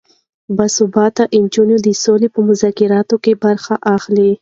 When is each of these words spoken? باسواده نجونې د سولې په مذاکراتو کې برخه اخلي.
باسواده 0.55 1.23
نجونې 1.43 1.77
د 1.81 1.87
سولې 2.03 2.27
په 2.35 2.39
مذاکراتو 2.49 3.15
کې 3.23 3.33
برخه 3.43 3.75
اخلي. 3.95 4.31